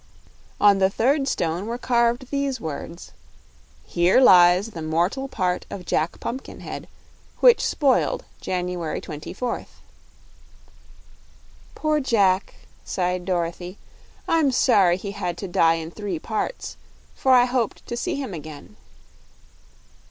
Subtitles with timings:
[0.59, 3.11] On the third stone were carved these words:
[3.85, 6.87] Here Lies the Mortal Part of JACK PUMPKINHEAD
[7.39, 9.67] Which Spoiled January 24th.
[11.75, 13.77] "Poor Jack!" sighed Dorothy.
[14.27, 16.77] "I'm sorry he had to die in three parts,
[17.13, 18.77] for I hoped to see him again."